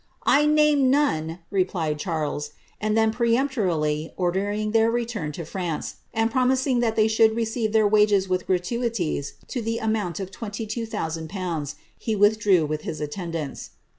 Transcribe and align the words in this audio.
^I 0.25 0.51
name 0.51 0.89
none," 0.89 1.41
replied 1.51 1.99
Charles; 1.99 2.53
and 2.79 2.97
then 2.97 3.11
peremptorily 3.11 4.11
denng 4.17 4.71
their 4.73 4.89
return 4.89 5.31
to 5.33 5.45
France, 5.45 5.97
and 6.11 6.31
promising 6.31 6.79
that 6.79 6.95
they 6.95 7.07
should 7.07 7.35
receive 7.35 7.69
eir 7.73 7.87
wages 7.87 8.27
with 8.27 8.47
gratuities, 8.47 9.33
to 9.47 9.61
the 9.61 9.77
amount 9.77 10.19
of 10.19 10.31
22,0002., 10.31 11.75
he 11.99 12.15
withdrew 12.15 12.65
with 12.65 12.87
s 12.87 12.99
attendants. 12.99 13.69